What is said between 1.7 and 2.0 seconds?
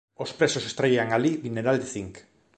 de